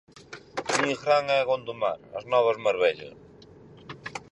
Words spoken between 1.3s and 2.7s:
e Gondomar, as novas